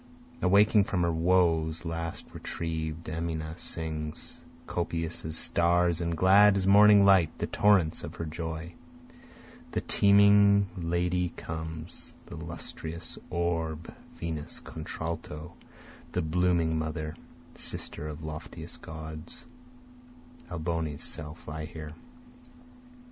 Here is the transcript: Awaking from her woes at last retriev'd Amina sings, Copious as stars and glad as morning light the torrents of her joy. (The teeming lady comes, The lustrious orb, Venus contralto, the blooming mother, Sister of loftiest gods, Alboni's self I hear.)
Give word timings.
Awaking 0.41 0.85
from 0.85 1.03
her 1.03 1.11
woes 1.11 1.81
at 1.81 1.85
last 1.85 2.29
retriev'd 2.33 3.07
Amina 3.07 3.55
sings, 3.59 4.41
Copious 4.65 5.23
as 5.25 5.37
stars 5.37 6.01
and 6.01 6.17
glad 6.17 6.55
as 6.55 6.65
morning 6.65 7.05
light 7.05 7.37
the 7.37 7.45
torrents 7.45 8.03
of 8.03 8.15
her 8.15 8.25
joy. 8.25 8.73
(The 9.73 9.81
teeming 9.81 10.71
lady 10.75 11.29
comes, 11.29 12.15
The 12.25 12.35
lustrious 12.35 13.19
orb, 13.29 13.93
Venus 14.15 14.59
contralto, 14.59 15.53
the 16.13 16.23
blooming 16.23 16.79
mother, 16.79 17.15
Sister 17.53 18.07
of 18.07 18.23
loftiest 18.23 18.81
gods, 18.81 19.45
Alboni's 20.49 21.03
self 21.03 21.47
I 21.47 21.65
hear.) 21.65 21.93